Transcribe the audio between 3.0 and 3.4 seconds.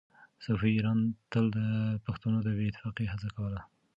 هڅه